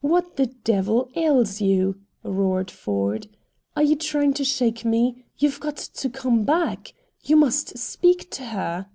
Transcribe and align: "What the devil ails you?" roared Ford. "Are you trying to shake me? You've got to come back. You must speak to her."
"What 0.00 0.36
the 0.36 0.46
devil 0.46 1.10
ails 1.14 1.60
you?" 1.60 2.00
roared 2.22 2.70
Ford. 2.70 3.26
"Are 3.76 3.82
you 3.82 3.94
trying 3.94 4.32
to 4.40 4.42
shake 4.42 4.86
me? 4.86 5.26
You've 5.36 5.60
got 5.60 5.76
to 5.76 6.08
come 6.08 6.44
back. 6.44 6.94
You 7.22 7.36
must 7.36 7.76
speak 7.76 8.30
to 8.30 8.46
her." 8.46 8.86